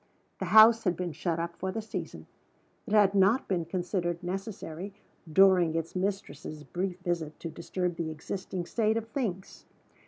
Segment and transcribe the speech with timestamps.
[0.39, 2.25] The house had been shut up for the season:
[2.87, 4.95] it had not been considered necessary,
[5.31, 9.63] during its mistress's brief visit, to disturb the existing state of things.